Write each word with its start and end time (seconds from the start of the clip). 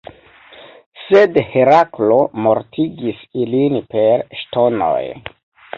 Sed 1.01 1.37
Heraklo 1.51 2.17
mortigis 2.47 3.23
ilin 3.45 3.79
per 3.95 4.27
ŝtonoj. 4.43 5.03